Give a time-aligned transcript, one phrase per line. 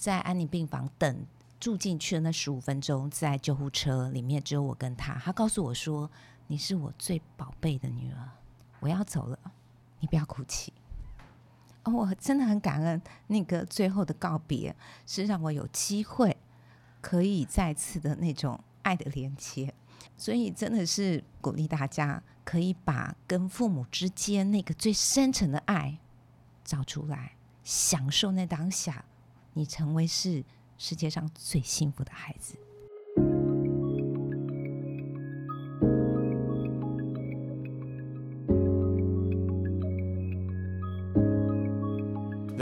[0.00, 1.26] 在安宁病房等
[1.60, 5.12] 住进去的那十五分钟，在救护车里面只有我跟他。
[5.16, 6.10] 他告诉我说
[6.48, 8.30] ：“你是我最宝贝的女儿，
[8.80, 9.38] 我要走了，
[9.98, 10.72] 你不要哭泣。”
[11.84, 14.74] 哦，我真的很感恩那个最后的告别，
[15.04, 16.34] 是让我有机会
[17.02, 19.74] 可以再次的那种爱的连接。
[20.16, 25.98] 所以真的是鼓励大家，可以把跟父母之间那个最深沉的爱
[26.64, 27.32] 找出来，
[27.62, 29.04] 享受那当下，
[29.54, 30.44] 你成为是
[30.78, 32.56] 世界上最幸福的孩子。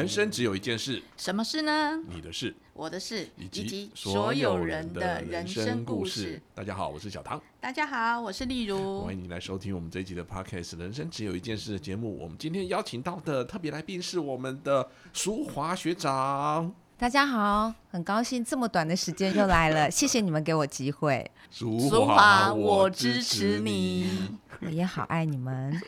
[0.08, 1.98] 生只有一件事，什么事呢？
[2.08, 6.40] 你的事，我的事，以及所有人的人生故事。
[6.54, 7.40] 大家好，我是小唐。
[7.60, 9.04] 大家好，我是丽如。
[9.04, 12.18] 欢迎你来收听我们这一集的 Podcast《人生只有一件事》的节目。
[12.18, 16.72] 我们今天邀请到的特别来宾是我们的淑华学长。
[16.96, 21.30] 大家好，很高兴这么短的时间又来了， 谢谢你们给我机会。
[21.50, 24.08] 淑华，我支持你。
[24.60, 25.80] 我也好爱你们。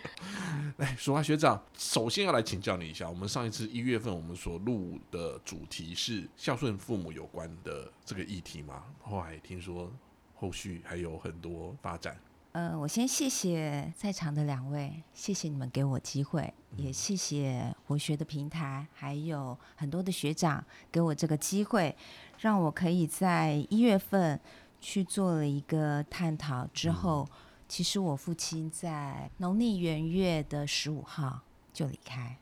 [0.78, 8.84] 哎，淑华学长，首先要来请教你一下，我们上一次一月份我们所录的主题是孝顺父母有关的这个议题嘛？
[9.00, 9.90] 后来听说
[10.34, 12.16] 后续还有很多发展。
[12.52, 21.96] 呃，我先谢谢在场的两位，谢谢你们给我机会，也谢谢活学的平台，还有很多的学长给我这个机会，
[22.38, 24.38] 让我可以在一月份
[24.80, 27.28] 去做了一个探讨之后。
[27.70, 32.36] 其实我父亲在农历元月的十五号就离开，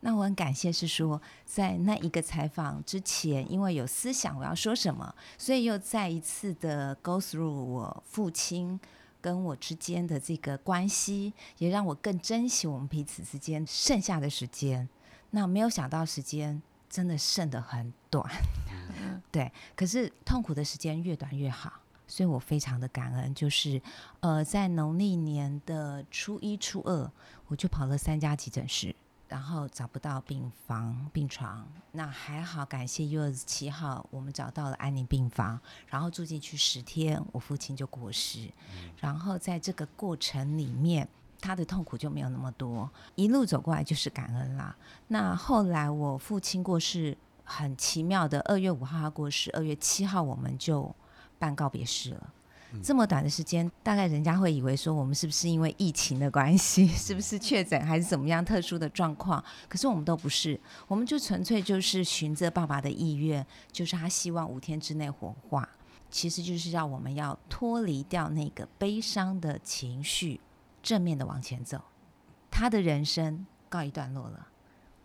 [0.00, 8.80] 那我很感谢是说，在那一个采访之前，因为有思想我要说什么，所以又再一次的 go through 我父亲
[9.20, 14.88] 跟我之间的这个关系，也让我更珍惜我们彼此之间剩下的时间。
[15.32, 18.26] 那没有想到时间真的剩的很短，
[19.30, 21.70] 对，可是痛苦的时间越短越好。
[22.10, 23.80] 所以我非常的感恩，就是，
[24.18, 27.08] 呃，在农历年的初一、初二，
[27.46, 28.92] 我就跑了三家急诊室，
[29.28, 38.50] 然后找不到病房病床，那还好，感谢一月七号，我们找到了安宁病房，然后住进去十天，我父亲就过世，
[38.98, 41.08] 然后在这个过程里面，
[41.40, 44.76] 他的痛苦就没有那么多，一路走过来就是感恩啦。
[45.06, 50.92] 那后来我父亲过世，很奇妙的，二月五号他过世，二月七号我们就。
[51.40, 52.32] 办告别式了，
[52.84, 59.42] 这么短的时间，大概人家会以为说我们是不是因为疫情的关系， 是不是确诊还是怎么样特殊的状况？
[59.68, 65.68] 可是我们都不是，我们就纯粹就是循着爸爸的意愿，就是他希望五天之内火化，
[66.10, 70.38] 其实就是让我们要脱离掉那个悲伤的情绪，
[70.82, 71.80] 正面的往前走。
[72.50, 74.46] 他的人生告一段落了，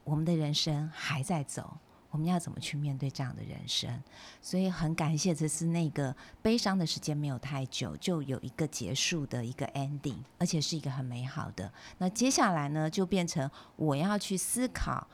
[0.04, 1.78] 我们的人生还在走。
[2.16, 4.02] 我们要怎么去面对这样的人生？
[4.42, 11.70] 所以很感谢，这是那个悲伤的时间没有太久，就有一个结束的一个 ending，而且是一个很美好的。
[11.98, 15.06] 那接下来呢，就变成我要去思考，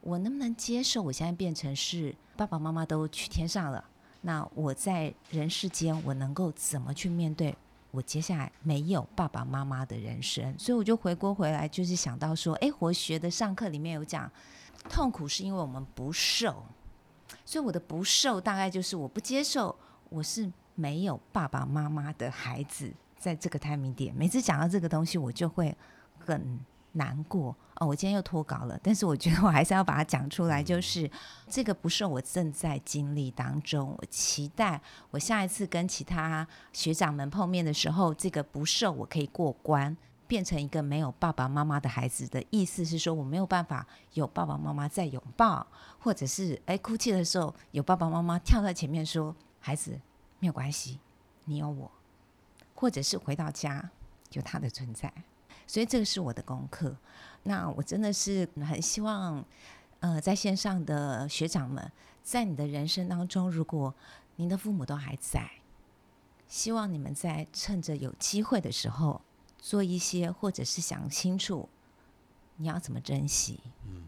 [0.00, 3.84] 我能不能接受我现在变成是爸爸妈妈都去天上了，
[4.22, 7.56] 那我在人世间我能够怎么去面对
[7.90, 10.58] 我接下来没有爸爸妈妈的人生？
[10.58, 14.30] 所以我就回国回来，就是想到说，哎，活学的上课里面有讲。
[14.88, 16.64] 痛苦是因为我们不受，
[17.44, 19.76] 所以我的不受大概就是我不接受
[20.08, 25.76] 我是没有爸爸妈妈的孩子，在这个 timing 点，每次讲到这个东西，我就会
[26.18, 26.58] 很
[26.92, 27.86] 难过哦。
[27.86, 31.10] 我今天又脱稿了，但是我觉得我还是要把它讲出来，就是
[31.48, 34.80] 这个不受我正在经历当中，我期待
[35.10, 39.96] 我下一次跟其他学长们碰面的时候，这个不受我可以过关。
[40.26, 45.66] 变成一个没有爸爸妈妈的孩子的意思是说，我没有办法有爸爸妈妈在拥抱，
[45.98, 49.98] 或者是哎哭泣的时候有爸爸妈妈跳在前面说：“孩子
[50.38, 51.00] 没有关系，
[51.46, 51.90] 你有我。”
[52.76, 53.90] 或者是回到家
[54.30, 55.12] 有他的存在。
[55.70, 56.96] 所以这个是我的功课。
[57.44, 59.44] 那我真的是很希望，
[60.00, 61.92] 呃，在线上的学长们，
[62.24, 63.94] 在你的人生当中，如果
[64.34, 65.48] 您的父母都还在，
[66.48, 69.20] 希望你们在趁着有机会的时候。
[69.62, 71.68] 做一些，或者是想清楚
[72.56, 74.04] 你要怎么珍惜，嗯，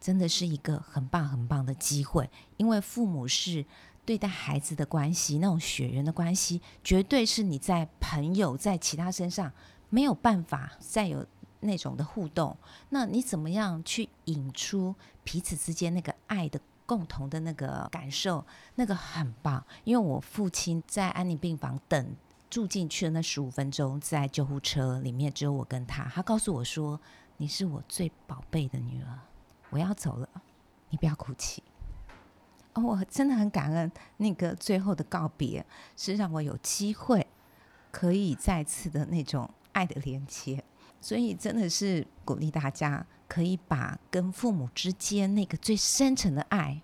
[0.00, 2.28] 真的是一个很棒很棒的机会。
[2.56, 3.64] 因为父母是
[4.04, 9.52] 对待孩子的关系，那种血缘的关系，绝对是你在朋友在其他身上
[9.90, 11.26] 没有办法再有
[11.60, 12.56] 那种的互动。
[12.90, 14.94] 那你怎么样去引出
[15.24, 18.44] 彼此之间那个爱的共同的那个感受？
[18.74, 19.64] 那个很棒。
[19.84, 22.16] 因为我父亲在安宁病房等。
[22.50, 26.04] 住进去的那十五分钟，在救护车里面只有我跟他。
[26.04, 26.98] 他告诉我说
[27.36, 29.18] ：“你是我最宝贝的女儿，
[29.68, 30.26] 我要走了，
[30.88, 31.62] 你不要哭泣。”
[32.72, 35.62] 哦，我真的很感恩那个最后的告别，
[35.94, 37.26] 是让我有机会
[37.90, 40.64] 可以再次的那种爱的连接。
[41.00, 46.82] 所以真的是鼓励大家，可以把跟父母之间那个最深沉的爱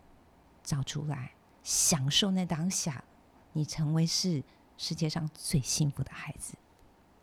[0.63, 1.33] 找出来，
[1.65, 3.03] 享受那当下，
[3.55, 4.45] 你成为是
[4.79, 6.55] 世界上最幸福的孩子。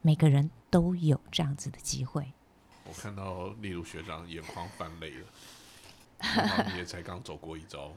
[0.01, 2.33] 每个人都有这样子的机会。
[2.83, 7.93] 我看到例如学长眼眶泛泪了， 你也才刚走过一遭。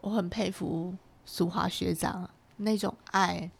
[0.00, 0.94] 我很佩服
[1.24, 3.50] 苏华学长那种爱，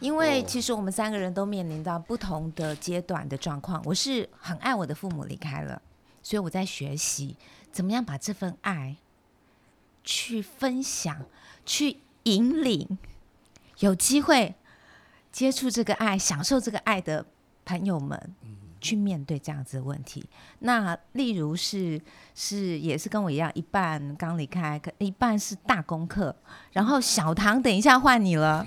[0.00, 3.82] 因为哦其实我们三个人都面临到不同的阶段的状况。
[3.84, 5.80] 我是很爱我的父母离开了，
[6.22, 7.36] 所以我在学习
[7.72, 8.96] 怎么样把这份爱
[10.02, 11.24] 去分享、
[11.64, 12.98] 去引领，
[13.78, 14.54] 有机会
[15.32, 17.26] 接触这个爱、享受这个爱的
[17.64, 18.34] 朋友们。
[18.84, 20.22] 去面对这样子的问题，
[20.58, 21.98] 那例如是
[22.34, 26.36] 是也是跟我一样，一半刚离开，可一半是大功课，
[26.72, 28.66] 然后小唐等一下换你了，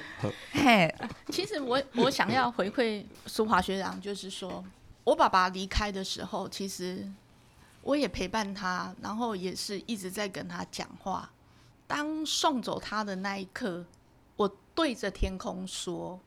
[0.52, 0.92] 嘿，
[1.28, 4.64] 其实我我想要回馈苏华学长，就是说
[5.04, 7.06] 我爸爸离开的时候，其实
[7.82, 11.30] 我也陪伴他，然后也是一直在跟他讲话。
[11.86, 13.84] 当送走他的那一刻，
[14.36, 16.20] 我对着天空说：“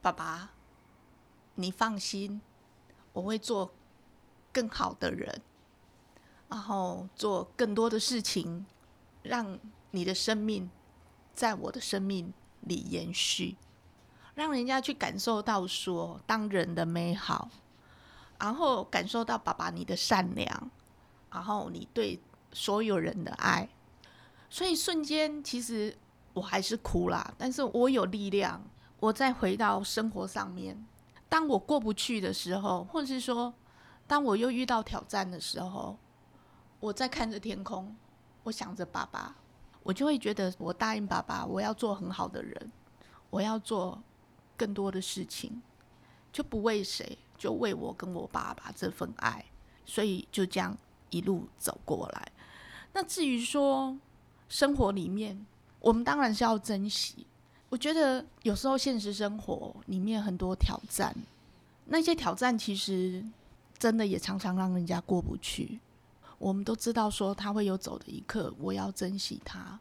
[0.00, 0.50] 爸爸，
[1.56, 2.40] 你放心，
[3.12, 3.72] 我会做
[4.52, 5.40] 更好的人，
[6.48, 8.66] 然后做更多的事情，
[9.22, 9.58] 让
[9.90, 10.70] 你的生命
[11.34, 13.56] 在我的生命里延续。”
[14.36, 17.50] 让人家去感受到说当人的美好，
[18.38, 20.70] 然后感受到爸爸你的善良，
[21.30, 22.18] 然后你对
[22.52, 23.68] 所有人的爱，
[24.48, 25.94] 所以瞬间其实
[26.32, 28.62] 我还是哭啦，但是我有力量，
[29.00, 30.86] 我再回到生活上面。
[31.30, 33.54] 当我过不去的时候，或者是说，
[34.06, 35.96] 当我又遇到挑战的时候，
[36.80, 37.96] 我在看着天空，
[38.42, 39.36] 我想着爸爸，
[39.84, 42.72] 我就会觉得我答应爸爸，我要做很好的人，
[43.30, 44.02] 我要做
[44.56, 45.62] 更多的事情，
[46.32, 49.44] 就不为谁，就为我跟我爸爸这份爱，
[49.86, 50.76] 所以就这样
[51.10, 52.32] 一路走过来。
[52.92, 53.96] 那至于说
[54.48, 55.46] 生活里面，
[55.78, 57.24] 我们当然是要珍惜。
[57.70, 61.16] 我觉得有时候现实生活里面很多挑战，
[61.86, 63.24] 那些挑战其实
[63.78, 65.80] 真的也常常让人家过不去。
[66.38, 69.78] 我们都知道说他会有走的一刻，我要珍惜他。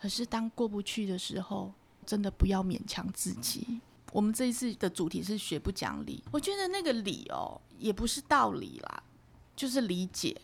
[0.00, 1.72] 可是当过不去的时候，
[2.04, 3.80] 真的不要勉强自己。
[4.12, 9.02] 我们这一次的主题是学不讲理，我觉得那个理哦，也不是道理啦，
[9.54, 10.34] 就是理解。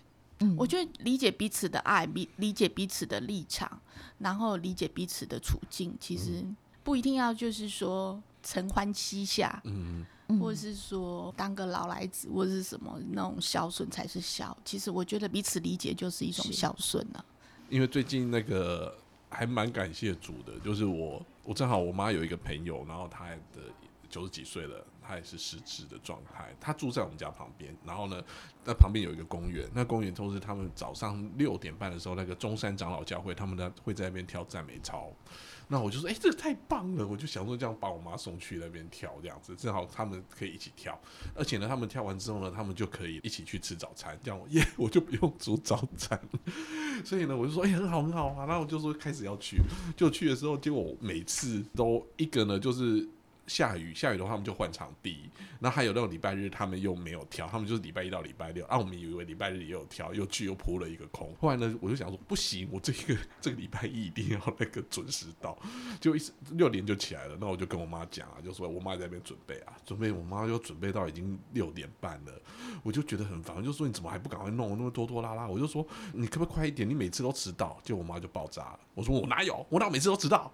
[0.41, 3.81] 嗯我觉得理解彼此的爱，理理解彼此的立场，
[4.19, 6.45] 然后理解彼此的处境，其实
[6.85, 10.05] 不一定要就是说承欢膝下，嗯，
[10.41, 14.57] 或者是说当个老来子，或者是什么那种孝顺才是孝。
[14.65, 17.25] 其实我觉得彼此理解就是一种孝顺啊了、
[17.69, 18.97] 因为最近那个
[19.29, 23.63] 还蛮感谢主的，就是我我正好我妈有一个朋友，然后她的
[24.11, 28.23] 九十几岁了，她也是失智的状态，她住在我们家旁边，然后呢，
[28.65, 35.11] 那旁边有一个公园，那公园都是他们早上六点半的时候，那个中山长老教会他们呢会在那边跳赞美操。
[35.73, 37.07] 那我就说，哎、这个太棒了！
[37.09, 41.01] 我就想说，这样把我妈送去那边跳，这样子正好他们可以一起跳，
[41.35, 46.21] 而且呢，他们跳完之后呢，他们就可以一起去吃早餐，这样我 耶，我就不用煮早餐。
[47.07, 48.45] 所以呢，我就说，哎、很好很好啊。
[48.45, 49.63] 那我就说开始要去，
[49.97, 53.09] 就去的时候，结果每次都一个呢，就是
[53.47, 55.31] 下雨，下雨的话他们就换场地，
[55.61, 61.35] 然后还有那种礼拜日他们又没有跳，他们就是礼拜一到礼拜六，啊，我们以为礼拜日也有跳，又去又扑了一个空。
[61.41, 65.59] 后来呢，我就想说不行，我这个这个礼拜一一定要那个准时到，
[66.01, 66.23] 就一
[66.53, 72.33] 六点就起来了，那我就跟我妈讲啊，就说我妈在那边准备啊，准备我妈就准备到已经六点半了，
[72.83, 80.53] 我就觉得很烦，就说你怎么还不赶快弄，那么拖拖拉拉，我就说你可不可以快一点，你每次都迟到，结果我妈就爆炸了，我说我哪有，我哪每次都迟到。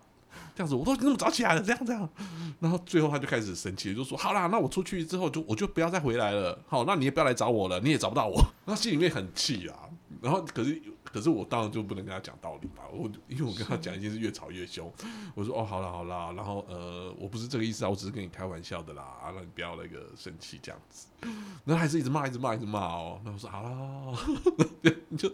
[0.58, 2.08] 这样子，我都那么早起来了，这样这样，
[2.58, 8.44] 然后最后他就开始生气，就说：“好啦，那我出去之后就我就不要再回来了，好，那你也不要来找我了，你也找不到我。
[8.66, 9.88] ”那心里面很气啊，
[10.20, 14.92] 然后可是可是我当然就不能跟他讲道理吧，我因为我跟他讲一件事越吵越凶，
[15.36, 21.06] 我说：“哦，好了好了，然后呃，我不是这个意思啊，我只是跟你开玩笑的啦，啊，那你不要那个生气这样子。”
[21.64, 23.20] 然后还是一直骂，一直骂，一直骂哦。
[23.24, 24.18] 那我说：“好了，
[25.16, 25.28] 就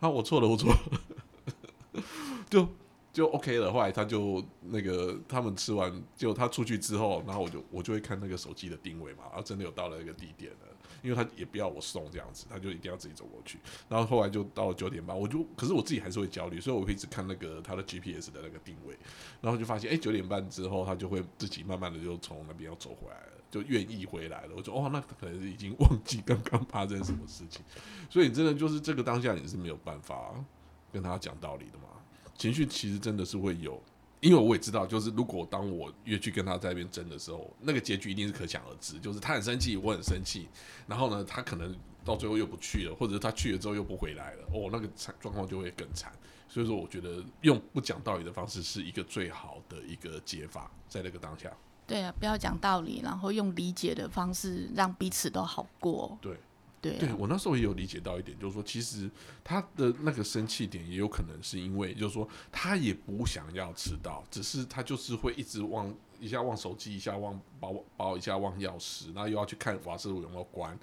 [0.00, 2.02] 啊，我错了，我错了，
[2.50, 2.68] 就。”
[3.14, 10.58] 就 OK 了，后来他就那个他们吃完，就他出去之后，然后我就我就会看那个手机的定位嘛，然后真的有到了那个地点了，
[11.00, 13.60] 因为他也不要我送这样子，他就一定要自己走过去。
[13.88, 18.98] 然后后来就到了九点半，我就可是我自己还是会焦虑，所以我会一直看那个他的 GPS 的那个定位，
[19.40, 24.54] 然后就发现哎九点半之后他就会自己慢慢的就从那边要走回来了，就愿意回来了。
[24.56, 27.64] 我说哦，那可能是已经 忘记刚刚发生什么事情，
[28.10, 30.34] 所以真的就是这个当下你是没有办法
[30.92, 31.84] 跟他讲道理的嘛。
[32.36, 33.80] 情绪其实真的是会有，
[34.20, 40.48] 因为我也知道，就是如果当我越去跟他在那边争的时候，那个结局一定是可想而知，就是他很生气，我很生气，
[40.86, 41.74] 然后呢，他可能
[42.04, 46.12] 到最后又不去了，或者他去了之后又不回来了，哦，那个惨状况就会更惨。
[46.46, 51.50] 所以说，我觉得用不讲道理的方式是一个最好的一个解法，在那个当下。
[51.86, 56.16] 对啊，不要讲道理，然后用理解的方式让彼此都好过。
[56.20, 56.38] 对
[56.84, 59.10] 对啊，对我那时候也有理解到一点，就是说，其实
[59.42, 70.78] 他的那个生气点也有可能是因为，就是说他也不想要迟到，只是他就是会一直忘一下忘手机，一下忘包包，一下忘钥匙，然后又要去看瓦斯炉有没有关，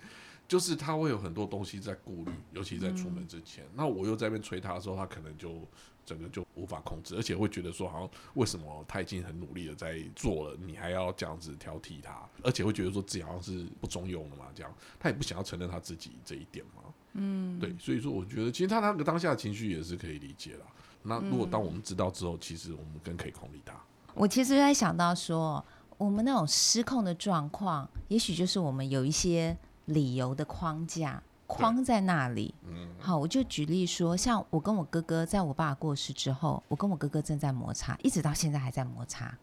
[0.47, 3.65] 就是他会有很多东西在顾虑，尤其在出门之前。
[3.75, 5.67] 那我又在那边催他的时候，他可能就
[6.11, 16.83] 整个就无法控制，而且会觉得说，好像为什么他已经很努力的在做了，你还要这样子挑剔他，而且会觉得说自己好像是不中用的嘛，这样他也不想要承认他自己这一点嘛。
[17.13, 20.65] 嗯，对，所以说我觉得其实他那个当下的情绪也是可以理解了。
[21.03, 23.73] 那如果当我们知道之后，其实我们更可以控制他。
[24.13, 25.63] 我其实在想到说，
[25.97, 32.55] 我们那种失控的状况，也许就是我们有一些理由的框架框在那里。
[32.65, 39.37] 嗯，好，我就举例说，像我跟我哥哥，在我爸过世之后，我跟我哥哥正在摩擦，一直到现在还在摩擦，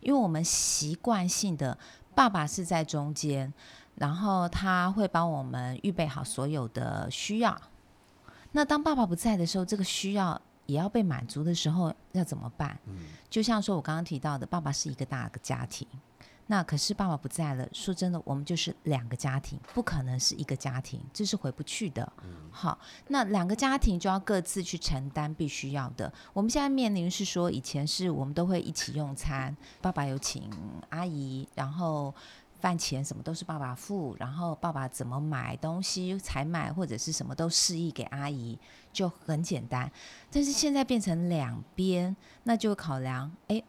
[0.00, 1.76] 因为我们习惯性的，
[2.14, 3.50] 爸爸是在中间，
[3.94, 7.58] 然后他会帮我们预备好所有的需要。
[8.52, 12.78] 那当爸爸不在的时候，这个需要也要被满足的时候，要怎么办？
[12.86, 12.94] 嗯
[13.30, 15.86] 就像说我刚刚提到的，爸爸是一个大个家庭，
[16.48, 22.12] 那可是爸爸不在了，说真的，我们就是两个家庭，不可能是一个家庭，这是回不去的。
[22.50, 22.76] 好，
[23.06, 26.12] 那两个家庭就要各自去承担必须要的。
[26.32, 30.50] 我们现在面临是说，以前是我们都会一起用餐，爸爸有请
[30.88, 32.12] 阿姨，然后。
[32.60, 38.58] 饭钱什么都是爸爸付，然后爸爸怎么买东西、采买或者是什么都示意给阿姨，
[38.92, 39.88] 就很简单。
[40.28, 43.62] 但是现在变成两边，那就考量，哎，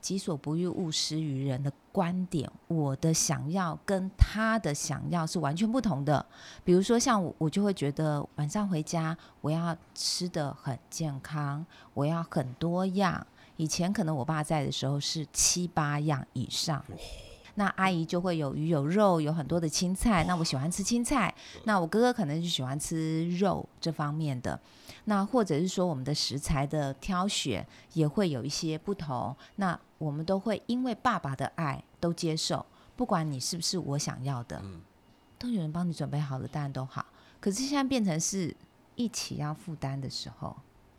[0.00, 6.26] 己所不欲，勿施于人的观点，我的想要跟他的想要是完全不同的。
[6.62, 13.26] 比如说，像我，我就会觉得晚上回家我要吃的很健康，我要很多样。
[13.56, 16.84] 以前可能我爸在的时候是七八样以上。
[17.56, 20.24] 那阿姨就会有鱼有肉，有很多的青菜。
[20.24, 21.34] 那我喜欢吃青菜，
[21.64, 24.58] 那我哥哥可能就喜欢吃肉这方面的。
[25.04, 29.34] 那或者是说我们的食材的挑选也会有一些不同。
[29.56, 34.62] 那我们都会因为爸爸的爱都接受，不管你是不是我想要的，
[35.38, 37.04] 都有人帮你准备好了，当然都好。
[37.40, 38.54] 可是现在变成是
[38.96, 40.54] 一起要负担的时候，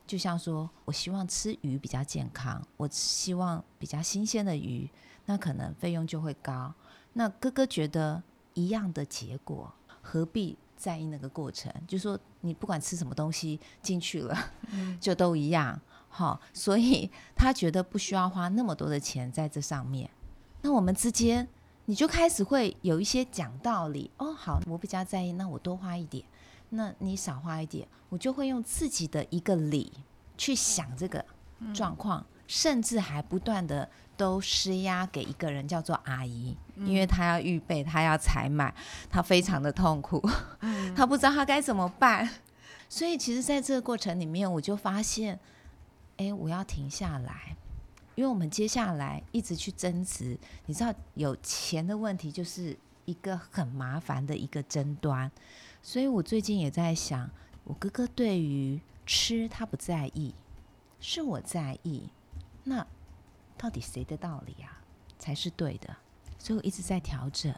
[0.07, 4.89] 就像说我希望吃鱼比较健康，我希望比较新鲜的鱼。
[5.27, 6.73] 那可能费用就会高。
[7.13, 8.21] 那哥哥觉得
[8.53, 11.71] 一样的结果，何必在意那个过程？
[11.87, 14.35] 就说你不管吃什么东西进去了，
[15.01, 15.79] 就都一样。
[16.07, 20.09] 好，所以他觉得不需要花那么多的钱在这上面。
[20.61, 21.47] 那我们之间，
[21.85, 24.09] 你就开始会有一些讲道理。
[24.17, 26.23] 哦，好，我比较在意，那我多花一点，
[26.69, 29.91] 那你少花一点，我就会用自己的一个理
[30.37, 31.25] 去想这个
[31.73, 33.89] 状况，甚至还不断的。
[34.17, 38.73] 都施压给一个人叫做阿姨，因为她要预备，她要采买，
[39.09, 40.19] 她非常的痛苦，
[40.95, 42.27] 她不知道她该怎么办。
[42.89, 45.39] 所以其实，在这个过程里面，我就发现，
[46.17, 47.55] 哎，我要停下来，
[48.15, 55.31] 因为我们接下来一直去争执，你知道，有钱的问题就是一个很麻烦的一个争端。
[55.83, 57.29] 所以我最近也在想，
[57.65, 60.33] 我哥哥对于吃他不在意，
[60.99, 62.09] 是我在意，
[62.63, 62.85] 那。
[63.57, 64.81] 到底谁的道理啊
[65.17, 65.95] 才是对的？
[66.37, 67.53] 所以我一直在调整。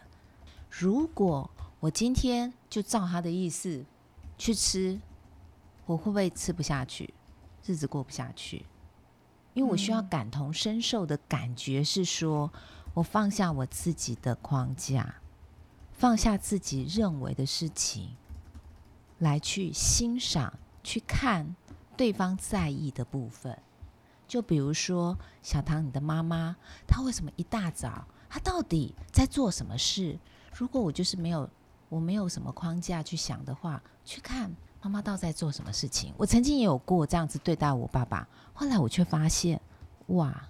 [0.70, 3.86] 如果我今天就照他的意思
[4.38, 5.00] 去吃，
[5.86, 7.13] 我会不会吃不下去，
[7.65, 8.65] 日子过不下去？
[9.53, 12.51] 因为我需要感同身受的感觉是说，
[12.94, 15.15] 我放下我自己的框架，
[15.91, 18.15] 放下自己认为的事情，
[19.18, 21.56] 来去欣赏、去看
[21.98, 23.60] 对方在意的部分。
[24.29, 26.55] 就比如说，小唐，你的妈妈，
[26.88, 30.19] 她为什么一大早，她到底在做什么事？
[30.53, 31.50] 如果我就是没有，
[31.89, 36.13] 我没有什么框架去想的话，去看妈妈到底在做什么事情。
[36.15, 39.59] 我曾经也有过这样子对待我爸爸，后来我却发现，
[40.09, 40.48] 哇，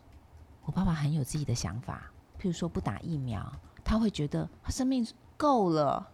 [0.66, 2.12] 我爸爸很有自己的想法。
[2.38, 3.50] 譬如说不打疫苗，
[3.86, 5.08] 他会觉得他生命
[5.38, 6.06] 够了，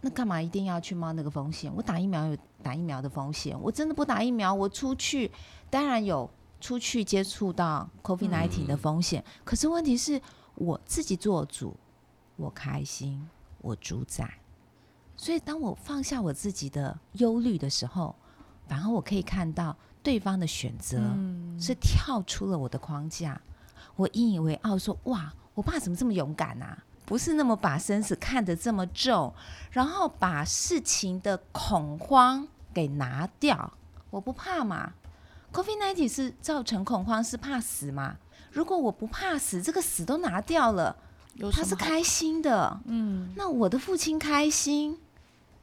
[0.00, 1.72] 那干嘛一定要去冒那个风险？
[1.76, 5.30] 我打疫苗有打疫苗的风险，我真的不打疫苗，我出去
[5.70, 6.28] 当然有。
[6.66, 10.20] 出去接触到 COVID-19 的风险，可是问题是
[10.56, 11.76] 我自己做主，
[12.34, 13.24] 我开心，
[13.58, 14.28] 我主宰。
[15.16, 18.16] 所以当我放下我自己的忧虑的时候，
[18.66, 23.40] 反而我可以看到对方的选择嗯，是跳出了我的框架，
[23.94, 26.82] 我引以为傲说哇，我爸怎么这么勇敢啊？
[27.04, 29.32] 不是那么把生死看得这么重，
[29.70, 33.72] 然后把事情的恐慌给拿掉。
[34.10, 34.94] 我不怕嘛
[35.56, 38.18] ？Covid nineteen 是造成恐慌，是怕死嘛？
[38.52, 40.94] 如果我不怕死，这个死都拿掉了，
[41.50, 42.78] 他是开心的。
[42.84, 44.98] 嗯，那我的父亲开心，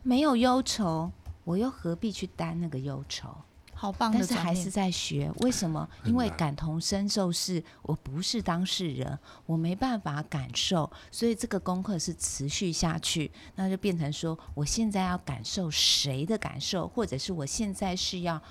[0.02, 1.12] 没有忧愁，
[1.44, 3.30] 我又何必去担那个忧愁？
[3.76, 5.88] 好棒的但是还是在学，为什么？
[6.06, 18.42] 因为感同身受是我不是当事人，我没办法感受，所以这个功课是持续下去，那就变成说，我现在要感受谁的感受，或者是我现在是要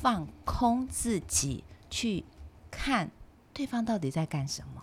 [0.00, 2.24] 放空自己去
[2.70, 3.10] 看
[3.52, 4.82] 对方到底在干什么。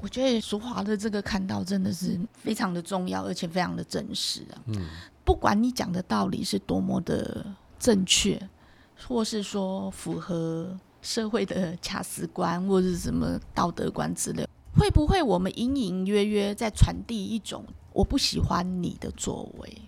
[0.00, 4.62] 我觉得淑华的这个看到真的是非常的重要，而且非常的真实啊。
[4.66, 4.86] 嗯，
[5.22, 7.44] 不管你讲的道理是多么的
[7.78, 8.40] 正确，
[9.06, 19.82] 或是说符合社会的价值观，或是什么道德观之类，会不会我们隐隐约约在传递一种我不喜欢你的作为，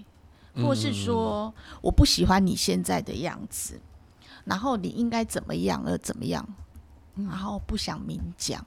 [0.57, 3.81] 或是说我不喜欢你现在的样子，
[4.50, 6.45] 然后你应该怎么样而怎么样，
[7.14, 8.66] 然后不想明讲。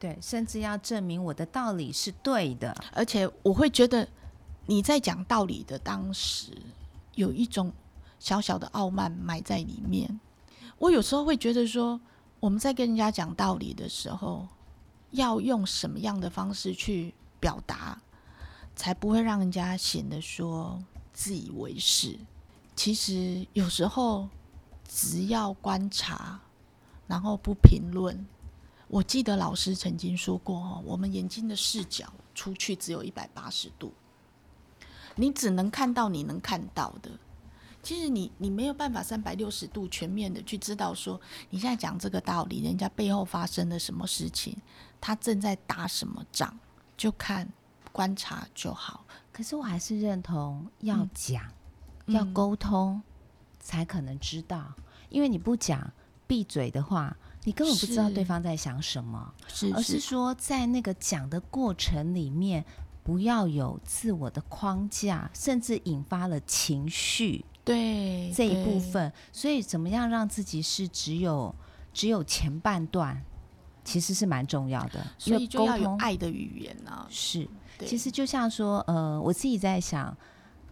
[0.00, 2.76] 对，甚至要证明我的道理是对的。
[2.92, 4.06] 而且我会觉得
[4.66, 6.50] 你在讲道理的当时，
[7.14, 7.72] 有一种
[8.18, 10.18] 小小的傲慢埋在里面。
[10.78, 12.00] 我有时候会觉得说，
[12.40, 14.48] 我们在跟人家讲道理的时候，
[15.12, 17.96] 要用什么样的方式去表达，
[18.74, 22.18] 才不会让人家显得说自以为是。
[22.74, 24.28] 其实有时候
[24.94, 26.38] 只要观察，
[27.08, 28.24] 然后不评论。
[28.86, 33.92] 我记得老师曾经说过哦，我们眼睛的视角出去只有一百八十度，
[35.16, 37.10] 你只能看到你能看到的。
[37.82, 41.20] 其实你你没有办法三百六十度全面的去知道说
[41.50, 44.56] 你现在讲这个道理，人家背后发生了什么事情，
[45.00, 46.56] 他正在打什么仗，
[46.96, 47.52] 就看
[47.90, 49.04] 观察就好。
[49.32, 51.42] 可是我还是认同要嗯讲、
[52.06, 53.02] 要嗯沟通，
[53.64, 54.72] 才可能知道。
[55.08, 55.90] 因为你不讲、
[56.26, 59.32] 闭嘴的话，你根本不知道对方在想什么。
[59.48, 62.64] 是而是说，在那个讲的过程里面，
[63.02, 69.10] 不要有自我的框架，甚至引发了情绪对这一部分。
[69.32, 71.54] 所以，怎么样让自己是只有
[71.92, 73.22] 只有前半段，
[73.84, 75.06] 其实是蛮重要的。
[75.18, 77.06] 所以就要有沟通爱的语言啊。
[77.08, 77.48] 是。
[77.80, 80.16] 其实就像说，呃，我自己在想，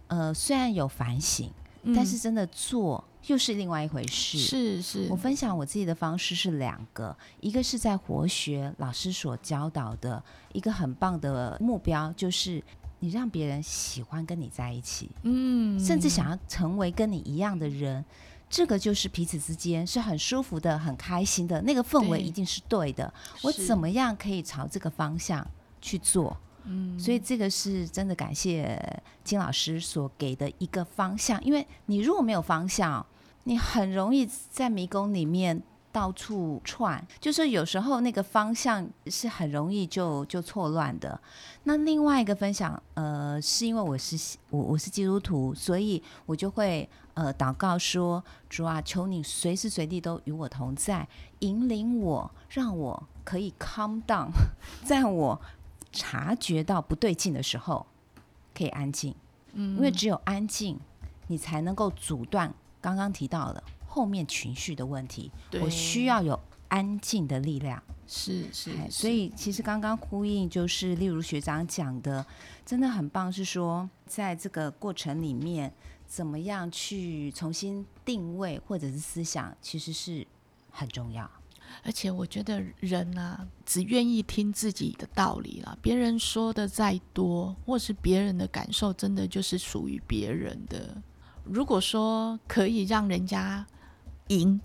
[0.06, 1.50] 呃，虽然有反省，
[1.86, 4.38] 但嗯是真的做又是另外一回事。
[4.38, 12.62] 是是我分享我自己的方式是两个，一个是在活学老师所教导的一个很棒的目标，就是
[13.00, 18.04] 你让别人喜欢跟你在一起，嗯甚至想要成为跟你一样的人。
[18.48, 23.10] 这个就是彼此之间是很舒服的、很开心的，那个氛围一定是对的。
[23.40, 25.46] 我怎么样可以朝这个方向
[25.80, 26.36] 去做？
[26.64, 28.80] 嗯所以这个是真的感谢
[29.24, 33.04] 金老师所给的一个方向，因为你如果没有方向，
[33.44, 41.20] 你很容易在迷宫里面到处窜，就是有时候那个方向是很容易就就错乱的。
[41.64, 51.06] 那另外一个分享，呃，是因为我是我我是基督徒，所以我就会呃祷告说：主啊，求你随时随地都与我同在，
[51.40, 54.28] 引领我，让我可以 calm down，
[54.86, 55.40] 在我
[55.92, 57.86] 察觉到不对劲的时候，
[58.54, 59.14] 可以安静，
[59.52, 60.80] 嗯因为只有安静，
[61.26, 65.30] 你才能够阻断刚刚提到的后面情绪的问题。
[65.60, 67.82] 我需要有安静的力量。
[68.06, 72.26] 是是所以其实刚刚呼应就是，例如学长讲的，
[72.66, 75.72] 真的很棒，是说在这个过程里面，
[76.06, 80.26] 怎么样去重新定位或者是思想，其实是
[80.70, 81.30] 很重要。
[81.82, 90.96] 而且我觉得人啊，只愿意听自己的道理啦，别人说的再多，或是别人的感受，真的就是属于别人的。
[91.44, 93.66] 如果说可以让人家
[94.28, 94.60] 赢，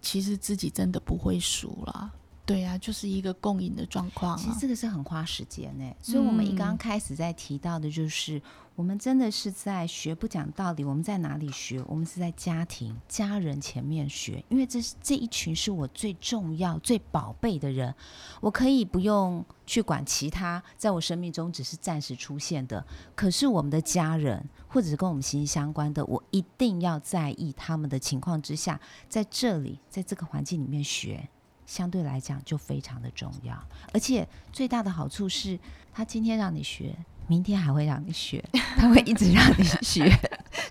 [0.00, 2.12] 其实自己真的不会输啦。
[2.50, 4.36] 对啊，就是一个共赢的状况啊。
[4.36, 8.42] 其实这个是很花时间呢、所以我们一刚嗯开始在提到的就是，
[8.74, 10.82] 我们真的是在学不讲道理。
[10.82, 11.80] 我们在哪里学？
[11.86, 17.94] 我们是在家庭、家人前面学，因为这是这一群是我最重要、最宝贝的人。
[18.40, 22.84] 我可以不用去管其他，在我生命中只是暂时出现的，
[23.14, 31.28] 可是我们的家人或者是跟我们息息相关的，我一定要在意他们的情况之下，在这里，在这个环境里面学。
[31.70, 33.54] 相对来讲就非常的重要，
[33.92, 35.56] 而且最大的好处是，
[35.92, 36.92] 他今天让你学，
[37.28, 38.44] 明天还会让你学，
[38.76, 40.12] 他会一直让你学，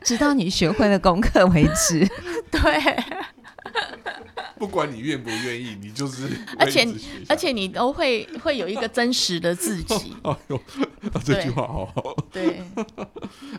[0.04, 2.06] 直到你学会了功课为止。
[2.52, 2.60] 对，
[4.58, 6.28] 不管你愿不愿意，你就是
[6.60, 6.86] 而且
[7.30, 10.14] 而且你都会会有一个真实的自己。
[10.24, 10.58] 哎呦，
[11.14, 12.14] 啊这句对话好好。
[12.30, 12.62] 对，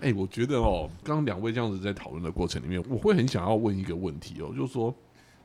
[0.03, 4.95] 哎、我觉得哦，刚刚两位这样子在讨论的过程里面，我会很想要问一个问题哦，就是说，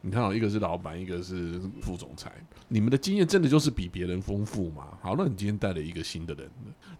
[0.05, 2.31] 你看哦，一个是老板，一个是副总裁，
[2.67, 4.89] 你们的经验真的就是比别人丰富吗？
[5.01, 6.47] 好，那你今天带了一个新的人，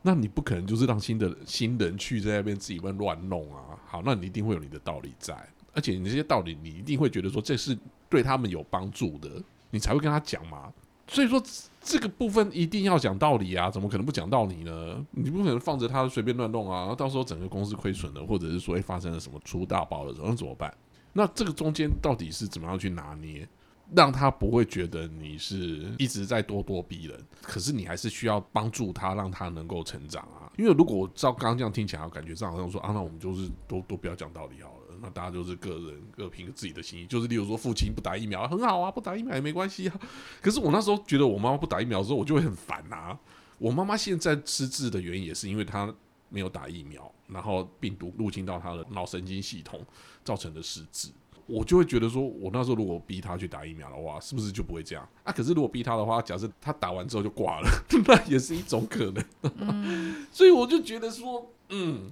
[0.02, 3.78] 那你不可能就是让新的新人去在那边自己乱乱弄啊。
[3.86, 5.38] 好，那你一定会有你的道理在，
[5.72, 7.78] 而且你这些道理，你一定会觉得说这是
[8.10, 9.30] 对他们有帮助的，
[9.70, 10.74] 你才会跟他讲嘛。
[11.08, 11.40] 所以说
[11.84, 15.06] 这个部分一定要讲道理啊，怎么可能不讲道理呢？
[15.12, 20.76] 你不可能放着他随便乱弄啊，到时候整个公司亏损了，或者是说发生了什么出大包的时候，那怎么办？
[21.18, 23.48] 那这个中间到底是怎么样去拿捏，
[23.96, 30.52] 让他不会觉得你是一直在咄咄逼人，可是你还是需要帮助他，让他能够成长啊。
[30.58, 34.98] 因为如果照刚刚这样听起来，感觉上好像说啊，那我们就是都都不要讲道理好了。
[35.02, 39.98] 那大家就是个人各凭自己的心意，就是例如说父亲不打疫苗很好啊，不打疫苗也没关系啊。
[40.42, 43.18] 可是我那时候觉得我妈妈不打疫苗的时候，我就会很烦啊。
[43.58, 45.94] 我妈妈现在失智的原因也是因为她
[46.28, 49.80] 没有打疫苗，然后病毒入侵到他的脑神经系统
[50.24, 51.10] 造成的失智。
[51.48, 55.32] 我就会觉得说，我那时候如果逼他去打疫苗的话，是不是就不会这样啊？
[55.32, 57.70] 可是如果逼他的话，假设他打完之后就挂了，
[58.08, 60.26] 那也是一种可能。
[60.34, 62.12] 所以我就觉得说，嗯，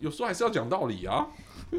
[0.00, 1.26] 有时候还是要讲道理啊。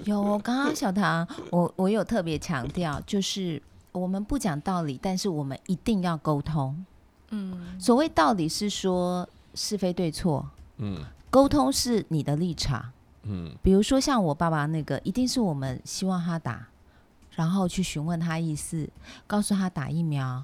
[0.05, 3.59] 有，刚刚小唐，我我有特别强调，就是
[3.91, 6.85] 我们不讲道理，但是我们一定要沟通。
[7.31, 12.91] 嗯，所谓道理是说是非对错，嗯沟通是你的立场。
[13.23, 16.67] 嗯比如说像我爸爸那个，一定是我们希望他打，
[17.31, 18.89] 然后去询问他意思，
[19.27, 20.43] 告诉他打疫苗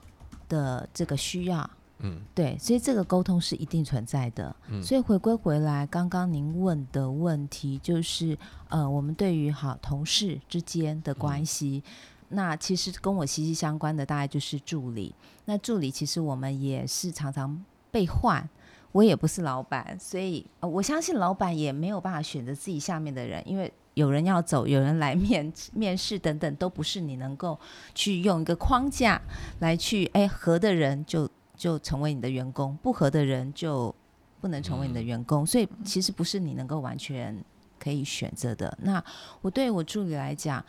[0.49, 1.67] 的这个需要。
[1.99, 4.53] 嗯对，所以这个沟通是一定存在的。
[4.67, 11.81] 嗯所以回归回来，刚刚您问的问题就是，呃，我们对于好同事之间的关系，
[12.27, 15.15] 那其实跟我息息相关的大概就是助理。
[15.45, 18.47] 那助理其实我们也是常常被换。
[18.95, 27.59] 我也不是老板，所以、呃、我相信老板也没有办法选择自己下面的人，因为有人要走，有人来 面面试等等，都不是你能够
[27.93, 29.21] 去用一个框架
[29.59, 33.93] 来去哎合的人就就成为你的员工，不合的人就
[34.39, 37.37] 不能成为你的员工，所以其实不是你能够完全
[37.77, 38.77] 可以选择的。
[38.81, 39.03] 那
[39.41, 40.63] 我对我助理来讲，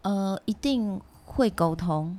[0.00, 2.18] 呃，一定会沟通，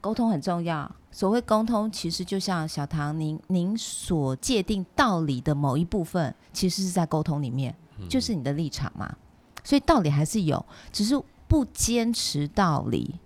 [0.00, 0.90] 沟通很重要。
[1.10, 7.74] 所谓沟通，其实就像小唐您您所界定道理的某一部分，其实是在沟通里面，
[8.08, 9.16] 就是你的立场嘛。
[9.64, 13.18] 所以道理还是有，只是不坚持道理，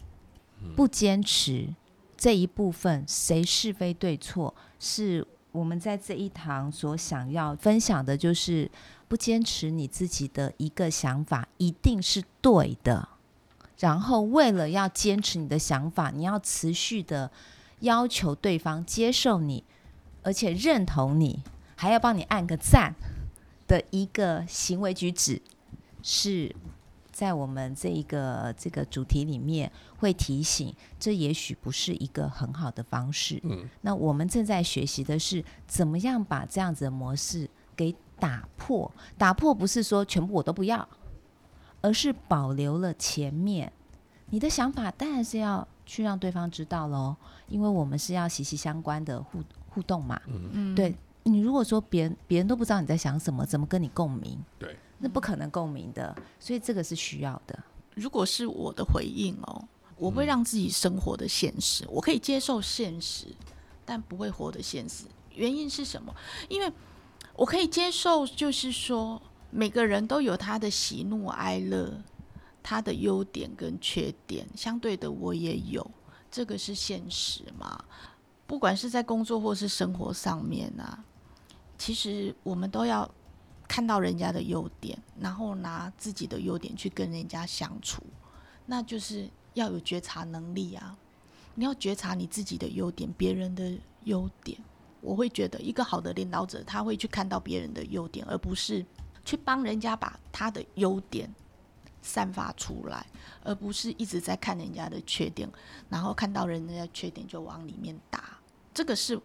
[0.75, 1.69] 不坚持
[2.17, 8.69] 这一部分，谁是非对错，是我们在这一堂所想要分享的，就是
[9.07, 13.11] 不坚持你自己的一个想法，一定是对的。
[13.79, 17.31] 然后为了要坚持你的想法，你要持续的
[17.81, 19.65] 要求对方接受你，
[20.23, 21.43] 而且认同你，
[21.77, 22.95] 还要帮你按个赞
[23.67, 25.43] 的一个行为举止，
[26.03, 26.55] 是
[27.11, 33.41] 在我们这一个这个主题里面会提醒，这也许不是一个很好的方式。
[33.43, 38.91] 嗯那我们正在学习的是怎么样把这样子的模式给打破。
[39.19, 40.89] 打破不是说全部我都不要，
[41.85, 43.71] 而是保留了前面
[44.31, 47.15] 你的想法，当然是要去让对方知道喽，
[47.47, 50.19] 因为我们是要息息相关的互互动嘛。
[50.27, 54.43] 嗯，对你如果说别人别人都不知道你在想什么，怎么跟你共鸣？
[54.59, 57.63] 对，那不可能共鸣的，所以这个是需要的。
[57.95, 59.63] 如果是我的回应哦，
[59.99, 63.27] 我会让自己生活的现实，我可以接受现实，
[63.85, 65.05] 但不会活得现实。
[65.35, 66.15] 原因是什么？
[66.49, 66.73] 因为
[67.37, 69.21] 我可以接受，就是说
[69.57, 72.03] 每个人都有他的喜怒哀乐，
[72.61, 75.89] 他的优点跟缺点，相对的我也有，
[76.29, 77.85] 这个是现实嘛。
[78.49, 81.05] 不管是在工作或是生活上面啊，
[81.79, 83.09] 其实我们都要
[83.69, 88.03] 看到人家的优点，然后拿自己的优点去跟人家相处，
[88.67, 90.99] 那就是要有觉察能力啊！
[91.55, 94.59] 你要觉察你自己的优点，别人的优点。
[95.01, 98.85] 我会觉得一个好的领导者，他会去看到别人的优点，而不是
[99.25, 101.33] 去帮人家把他的优点
[102.03, 103.07] 散发出来，
[103.43, 105.49] 而不是一直在看人家的缺点，
[105.89, 108.39] 然后看到人家的缺点就往里面打。
[108.73, 109.21] 这个是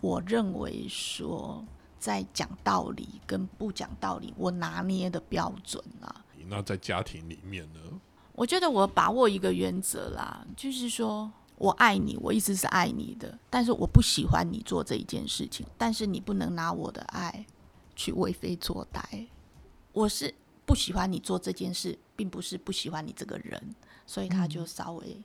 [0.00, 1.64] 我认为说。
[1.96, 6.22] 在讲道理跟不讲道理，我拿捏的标准啊。
[6.48, 7.80] 那在家庭里面呢？
[8.34, 17.46] 我觉得我把握一个原则啦，就是说我爱你，我一直是爱你的，但是我不喜欢你做这一件事情，但是你不能拿我的爱
[17.94, 19.26] 去为非作歹。
[19.92, 20.34] 我是
[20.66, 23.74] 不喜欢你做这件事，并不是不喜欢你这个人，
[24.06, 25.18] 所以他就稍微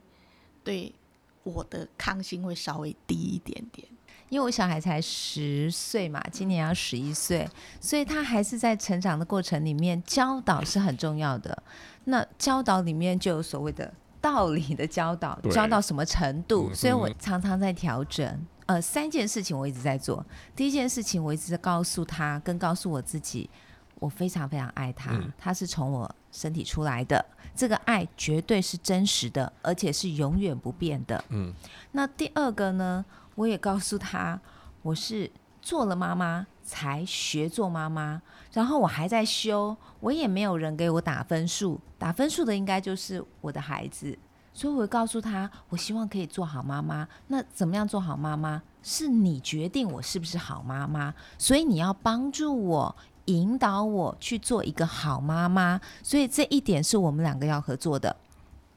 [0.62, 0.94] 对
[1.42, 3.86] 我的抗性会稍微低一点点。
[4.28, 7.48] 因为我小孩才十岁嘛，今年要十一岁，
[7.80, 11.62] 所以他还是在成长的过程里面，教导是很重要的。
[12.04, 16.68] 那教导里面就有所谓的道理的教导，教到什么程度？
[16.70, 18.46] 嗯所以我常常在调整。
[18.70, 20.24] 呃，三件事情我一直在做。
[20.54, 23.50] 第一件事情，我一直在告诉他，跟告诉我自己，
[23.96, 31.24] 我非常非常爱他，嗯他是从我身体出来的，这个爱绝对是真实的，而且是永远不变的。
[31.30, 31.52] 嗯
[31.90, 33.04] 那第二个呢，
[33.34, 34.40] 我也告诉他，
[34.82, 35.28] 我是
[35.60, 44.16] 做了妈妈才学做妈妈，然后我还在修，我也没有人给我打分数，打分数的应该就是我的孩子，
[44.52, 47.06] 所以我会告诉他，我希望可以做好妈妈。
[47.28, 48.62] 那怎么样做好妈妈？
[48.82, 52.96] 是你决定我是不是好妈妈，所以你要帮助我。
[53.26, 58.16] 引导我去做一个好妈妈，所以这一点是我们两个要合作的。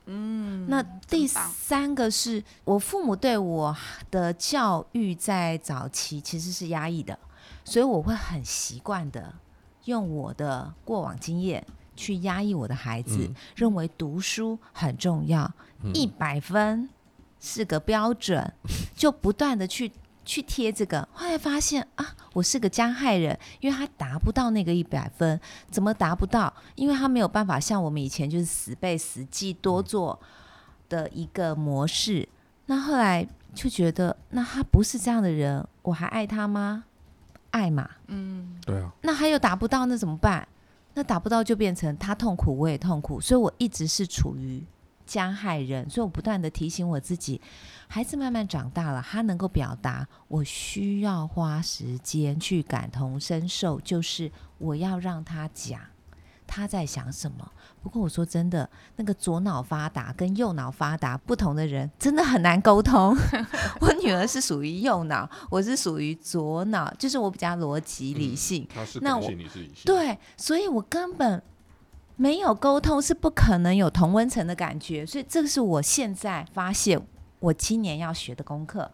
[0.06, 3.76] 嗯那第三个是我父母对我
[4.12, 7.18] 的教育在早期其实是压抑的，
[7.64, 9.34] 所以我会很习惯的
[9.86, 15.52] 用我的过往经验去压抑我的孩子，嗯认为读书很重要，
[15.94, 16.90] 一百分
[17.40, 18.54] 是个标准，
[18.96, 19.92] 就不断的去。
[20.26, 25.38] 去贴这个，后来发现啊，我是个加害人，因为他达不到那个一百分，
[25.70, 26.54] 怎么达不到？
[26.76, 30.18] 因为他没有办法像我们以前就是死背死记多做
[30.88, 32.26] 的一个模式。
[32.68, 36.86] 那后来就觉得，那他不是这样的人，我还爱他吗？
[37.52, 37.90] 爱嘛。
[38.08, 40.48] 嗯，对啊，那他又达不到，那怎么办？
[40.94, 44.64] 那达不到就变成他痛苦，我也痛苦，所以我一直是处于
[45.06, 47.42] 加害人，所以我不断的提醒我自己，
[47.88, 55.80] 孩子慢慢长大了，他能够表达，我需要花时间去感同身受，就是我要让他讲
[56.46, 57.52] 他在想什么。
[57.84, 63.14] 不过我说真的，那个左脑发达跟右脑发达不同的人，真的很难沟通。
[63.82, 68.66] 我女儿是属于右脑，我是属于左脑，就是我比较逻辑理性。
[68.74, 71.44] 他是那我，你是理性，对，所以我根本
[72.16, 75.06] 没有沟通，是不可能有同温层的感觉。
[75.06, 77.06] 所以这个是我现在发现
[77.40, 78.90] 我今年要学的功课。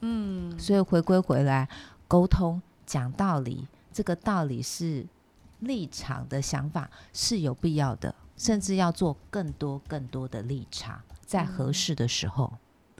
[0.00, 1.68] 嗯，所以回归回来，
[2.08, 5.06] 沟通讲道理，这个道理是
[5.58, 12.50] 立场的想法是有必要的，甚至要做更多更多的立场，在合适的时候。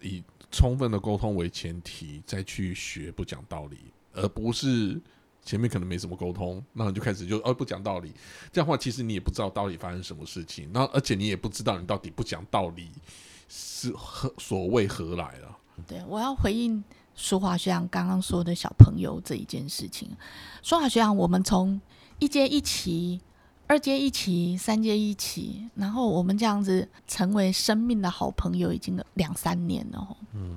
[0.03, 3.79] 以充分的沟通为前提，再去学不讲道理，
[4.13, 5.01] 而不是
[5.43, 8.13] 前面可能没什么沟通，那你就开始就哦不讲道理，
[8.53, 12.91] 这样的话其实你也不知道到底发生什么事情，那而且你也不知道你到底不讲道理
[13.49, 15.57] 是何所谓何来了。
[15.87, 16.85] 对，我要回应
[17.17, 20.11] 舒华学长刚刚说的小朋友这一件事情。
[20.63, 21.81] 舒华学长，我们从
[22.19, 23.23] 一阶一期、
[23.71, 30.17] 二阶一起、三阶一起，然后我们这样子成为生命的好朋友，已经两三年了。
[30.35, 30.57] 嗯，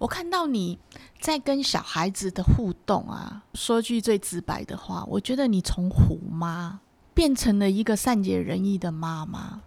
[0.00, 0.76] 我看到你
[1.20, 6.80] 在跟小孩子的互动啊，说句最直白的话，我觉得你从虎妈
[7.14, 9.60] 变成了一个善解人意的妈妈。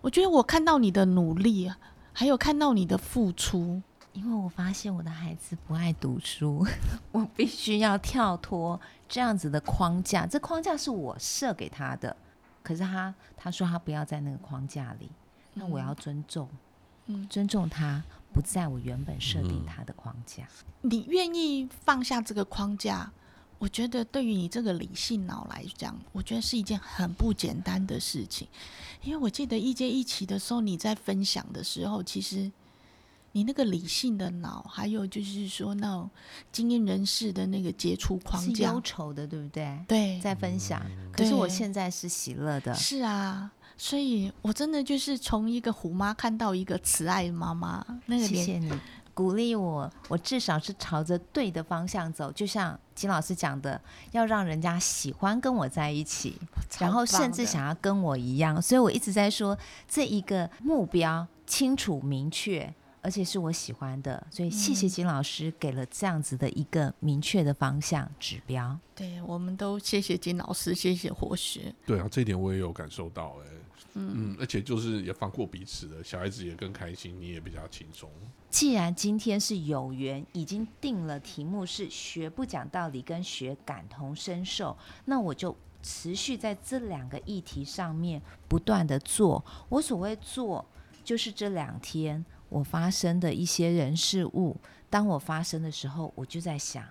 [0.00, 1.70] 我觉得我看到你的努力，
[2.12, 3.82] 还有看到你的付出。
[4.16, 6.66] 因为我发现我的孩子不爱读书，
[7.12, 10.26] 我必须要跳脱这样子的框架。
[10.26, 12.16] 这框架是我设给他的，
[12.62, 15.10] 可是他他说他不要在那个框架里，
[15.52, 16.48] 那我要尊重，
[17.04, 18.02] 嗯尊重他
[18.32, 20.48] 不在我原本设定嗯他的框架。
[20.80, 23.12] 你愿意放下这个框架，
[23.58, 28.48] 我觉得对于你这个理性脑来讲，我觉得是一件很不简单的事情。
[29.02, 32.50] 因为我记得一阶一期的时候，你在分享的时候，其实
[33.36, 36.08] 你那个理性的脑，还有就是说那种
[36.50, 39.78] 经验人士的那个杰出框是架忧，愁的，对不对？
[39.86, 40.80] 对，在分享，
[41.12, 42.72] 可是我现在是喜乐的。
[42.72, 43.52] 是啊。
[43.76, 48.72] 所以，我真的就是从一个虎妈看到一个慈爱的妈妈，那个谢谢你
[49.12, 52.32] 鼓励我，我至少是朝着对的方向走。
[52.32, 53.78] 就像金老师讲的，
[54.12, 56.40] 要让人家喜欢跟我在一起，
[56.78, 58.62] 然后甚至想要跟我一样。
[58.62, 62.74] 所以我一直在说，这一个目标清楚明确，
[63.06, 64.26] 而且是我喜欢的。
[64.32, 68.76] 所以谢谢嗯金老师给了这样子的一个明确的方向指标。
[68.96, 71.72] 对，我们都谢谢金老师，谢谢活学。
[71.86, 73.46] 对啊，这一点我也有感受到、哎，
[73.94, 78.10] 嗯而且就是也放过彼此的，小孩子也更开心，你也比较轻松。
[78.50, 89.44] 既然今天是有缘，已经定了题目是学不讲道理跟学感同身受，那我就持续在这两个议题上面不断的做。
[89.68, 90.64] 我所谓做，
[91.04, 94.56] 就是这两天我发生的一些人事物，
[94.88, 96.84] 当我发生的时候，我就在想，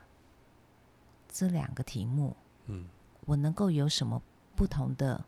[1.30, 2.36] 这两个题目，
[2.68, 2.86] 嗯，
[3.26, 4.22] 我能够有什么
[4.56, 5.24] 不同的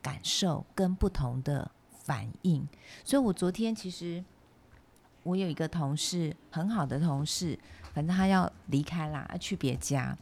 [0.00, 2.66] 感受跟不同的反应？
[3.04, 4.24] 所以我昨天其实
[5.22, 7.58] 我有一个同事，很好的同事，
[7.92, 10.16] 反正他要离开啦，要去别家。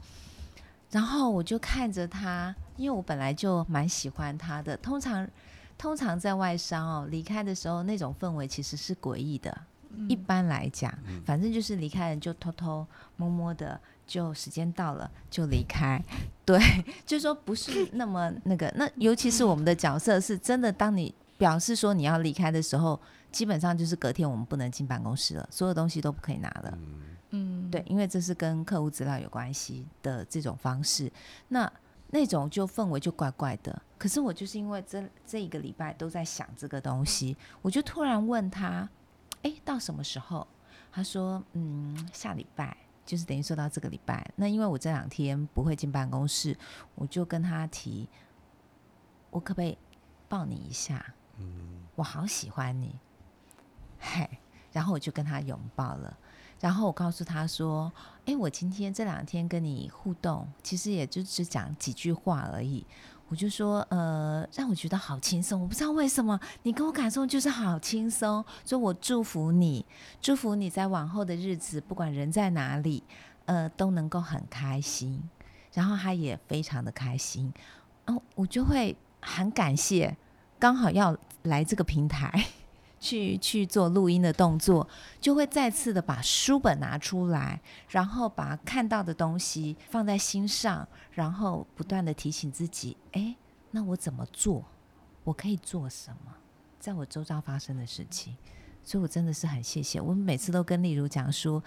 [0.90, 4.77] 然后我就看着他，因为我本来就蛮喜欢他的。
[4.79, 5.29] 通常，
[5.80, 9.62] 通常在外商哦，离开的时候那种氛围其实是诡异的。
[10.10, 10.92] 一般来讲，
[11.24, 15.98] 反正就是离开人就偷偷摸摸的，就时间到了就离开。
[16.44, 16.60] 对，
[17.06, 18.70] 就是说不是那么那个。
[18.76, 23.00] 那尤其是我们的角色是真的，当你表示说你要离开的时候，
[23.32, 26.78] 基本上就是隔天我们不能进办公室了，所有东西都不可以拿了。
[27.30, 31.10] 嗯，对，因为这是跟客户资料有关系的这种方式，
[31.48, 31.70] 那
[32.11, 33.83] 那种就氛围就怪怪的。
[33.99, 38.88] 可是我就是因为这这一个礼拜都在想这个东西，我就突然问他，
[39.42, 40.46] 哎，到什么时候？
[40.92, 44.29] 他说，嗯，下礼拜，就是等于说到这个礼拜。
[44.35, 46.57] 那因为我这两天不会进办公室，
[46.96, 48.09] 我就跟他提，
[49.31, 49.79] 我可不可以
[50.29, 51.14] 抱你一下？
[51.38, 52.99] 嗯，我好喜欢你，
[54.01, 54.29] 嘿，
[54.73, 56.18] 然后我就跟他拥抱了。
[56.61, 57.90] 然后我告诉他说
[58.27, 62.87] ：“哎，我今天这两天跟你互动，其实也就只讲几句话而已。
[63.29, 65.61] 我就说，呃，让我觉得好轻松。
[65.61, 68.44] 我不知道为什么，你给我感受就是好轻松。
[68.64, 69.87] 所以我祝福你，
[70.20, 73.03] 祝福你在往后的日子，不管人在哪里，
[73.46, 75.23] 呃，都能够很开心。
[75.73, 77.53] 然后他也非常的开心。
[78.07, 80.16] 哦，我就会很感谢，
[80.59, 82.46] 刚好要来这个平台。”
[83.00, 84.86] 去去做录音的动作，
[85.20, 93.34] 就会再次的把书本拿出来，然后把看到的东西放在心上，然后不断的提醒自己：哎，
[93.70, 94.64] 那我怎么做？
[95.24, 96.32] 我可以做什么？
[96.78, 98.36] 在我周遭发生的事情。
[98.82, 100.00] 所以我真的是很谢谢。
[100.00, 101.62] 我每次都跟例如讲说，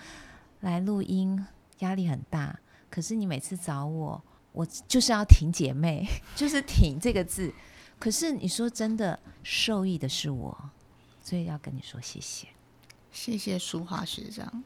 [0.61, 1.45] 来录音
[1.79, 7.53] 压力很大，可是你每次找我，我就是要挺姐妹， 就是挺这个字。
[7.99, 10.69] 可是你说真的，受益的是我。
[11.23, 12.47] 所以要跟你说谢谢，
[13.11, 14.63] 谢谢淑华学长。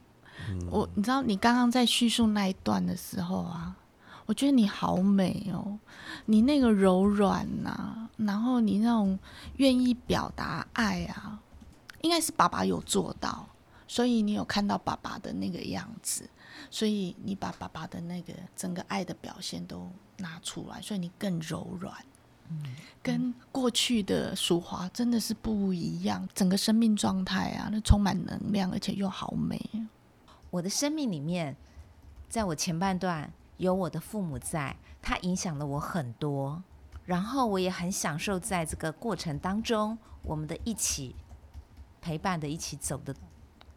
[0.70, 3.76] 我你知道，你刚刚在叙述那一段的时候啊，
[4.26, 5.78] 我觉得你好美哦，
[6.26, 9.18] 你那个柔软呐，然后你那种
[9.56, 11.40] 愿意表达爱啊，
[12.02, 13.48] 应该是爸爸有做到，
[13.86, 16.28] 所以你有看到爸爸的那个样子，
[16.70, 21.94] 所以你把爸爸的那个整个爱的表现都拿出来，所以你更柔软。
[23.00, 29.58] 跟过去的淑华真的是不一样，整个生命状态啊，那充满能量，而且又好美。
[30.50, 31.56] 我的生命里面，
[32.28, 36.62] 在我前半段有我的父母在，他影响了我很多，
[37.06, 41.14] 然后我也很享受在这个过程当中，我们的一起
[42.00, 43.14] 陪伴的一起走的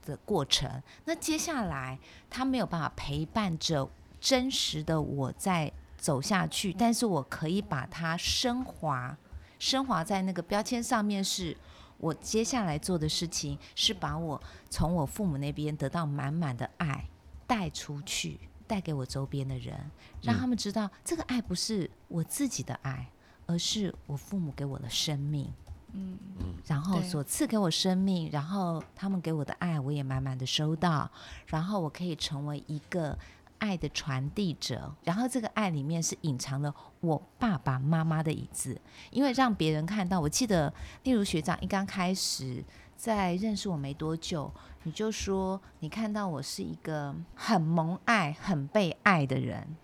[0.06, 0.82] 的过程。
[1.06, 5.72] 那接下来他没有办法陪伴着真实的我在。
[6.02, 9.16] 走下去，但是我可以把它升华，
[9.60, 11.24] 升华在那个标签上面。
[11.24, 11.56] 是
[12.00, 17.06] 我接下来做的事情，是把我从我父母那边得到满满的爱
[17.46, 19.80] 带出去，带给我周边的人，
[20.24, 23.08] 让他们知道这个爱不是我自己的爱，
[23.46, 25.54] 而是我父母给我的生命。
[25.94, 31.12] 嗯嗯，然后所赐给我生命，然后他们给我的爱，我也满满的收到，
[31.46, 33.16] 然后我可以成为一个。
[33.62, 40.20] 爱的传递者，然后这个爱里面是隐藏了我爸爸妈妈的影子，因为让别人看到。
[40.20, 42.64] 我记得，例如学长一刚开始
[42.98, 49.76] 在认识我没多久，你就说你看到我是一个很萌爱、很被爱的人。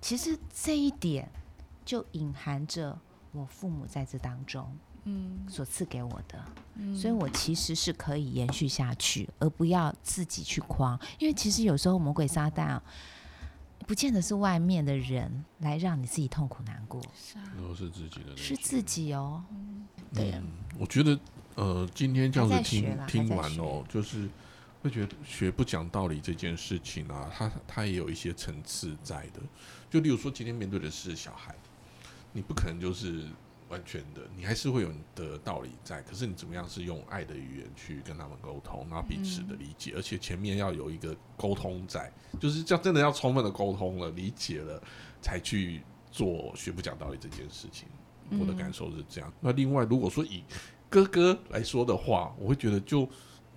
[0.00, 1.30] 其实这一点
[1.84, 2.98] 就隐含着
[3.30, 10.98] 我父母在这当中，嗯，所赐给我的，嗯，所以我其实是可以延续下去，而不要自己去框。
[11.20, 12.82] 因为其实有时候魔鬼撒旦啊。
[13.90, 17.02] 不见得是外面的人来让你自己痛苦难过，
[17.58, 19.42] 都是自己的，是自己哦。
[20.14, 20.40] 对，
[20.78, 21.18] 我觉得
[21.56, 24.28] 呃，今天这样子听听完哦，就是
[24.80, 29.40] 会觉得学不讲道理这件事情啊，它它也有一些层次在的。
[29.90, 31.52] 就例如说，今天面对的是小孩，
[32.32, 33.26] 你不可能就是。
[33.70, 44.82] 完全的，你还是会有你的道理在，可是你怎么样是用爱的语言去跟他们沟通，然后彼此的理解，而且前面要有一个沟通在，就是这样，真的要充分的沟通了，理解了，
[45.22, 47.88] 才去做学不讲道理这件事情。
[48.38, 49.32] 我的感受是这样。
[49.40, 50.44] 那另外，如果说以
[50.88, 53.08] 哥哥来说的话，我会觉得就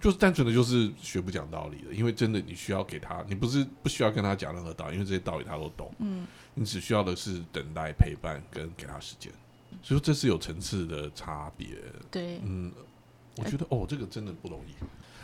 [0.01, 5.93] 就是单纯的就是学不讲道理的，因为真的你需要给他，你不是不需要跟他讲任何道理，因为这些道理他都懂。
[5.99, 9.31] 嗯，你只需要的是等待陪伴跟给他时间。
[9.81, 11.67] 所以这是有层次的差别。
[12.11, 12.71] 对，嗯，
[13.37, 14.73] 我觉得哦，这个真的不容易。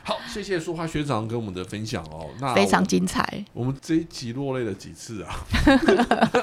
[0.01, 3.45] 好，谢谢淑华学长跟我们的分享哦，那非常精彩。
[3.53, 5.45] 我们这一集落泪了几次啊？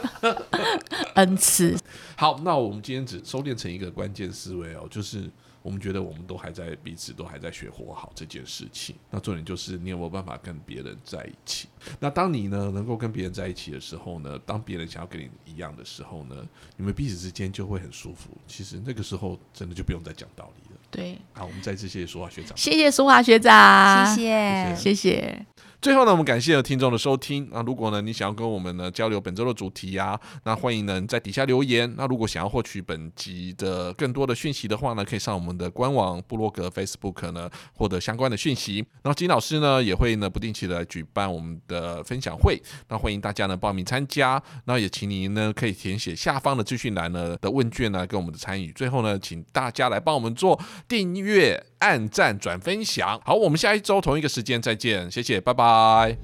[1.14, 1.76] N 次。
[2.14, 5.28] 好，那我们今天只收敛成一个关键思维哦，就是
[5.66, 8.94] 我们觉得我们都还在彼此都还在学活好这件事情。
[9.10, 11.66] 那重点就是你有没有办法跟别人在一起？
[11.98, 16.36] 那当你呢能够跟别人在一起的时候呢，当别人想要跟你一样的时候呢，
[16.76, 18.30] 你们彼此之间就会很舒服。
[18.46, 20.80] 其实那个时候真的就不用再讲道理了。
[20.88, 22.56] 对，好，我们再次谢谢说话学长。
[22.56, 24.76] 谢谢苏华学长，谢谢。
[24.76, 25.46] 谢谢。
[25.86, 27.48] 最后呢，我们感谢听众的收听。
[27.52, 31.94] 那如果呢，你想要跟我们呢交流本周的主题啊，那欢迎呢在底下留言。
[31.96, 38.78] 那如果想要获取本集的更多的讯息的话呢，可以上我们的官网、部落格、Facebook 呢获得相关的讯息。
[39.00, 44.42] 然后金老师呢也会呢不定期的举办我们的分享会，那欢迎大家呢报名参加。
[44.64, 48.72] 那也请您呢可以填写下方的资讯栏呢的问卷呢，跟我们的参与。
[48.72, 53.20] 最后呢，请大家来帮我们做订阅、按赞、转分享。
[53.24, 56.16] 好，我们下一周同一个时间再见，谢谢，拜拜。